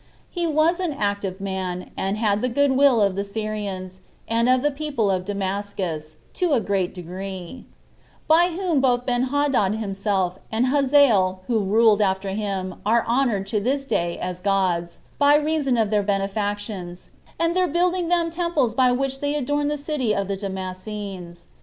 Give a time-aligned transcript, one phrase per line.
[0.31, 4.63] He was an active man, and had the good will of the Syrians, and of
[4.63, 7.65] the people of Damascus, to a great degree;
[8.27, 13.85] by whom both Benhadad himself, and Hazael, who ruled after him, are honored to this
[13.85, 19.19] day as gods, by reason of their benefactions, and their building them temples by which
[19.19, 21.45] they adorned the city of the Damascenes.